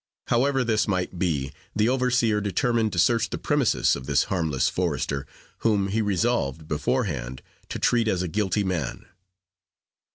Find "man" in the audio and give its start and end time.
8.63-9.05